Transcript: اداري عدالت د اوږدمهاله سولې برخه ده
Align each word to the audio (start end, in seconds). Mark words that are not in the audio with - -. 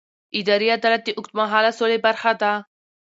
اداري 0.39 0.67
عدالت 0.77 1.01
د 1.05 1.09
اوږدمهاله 1.17 1.71
سولې 1.79 1.97
برخه 2.05 2.31
ده 2.41 2.51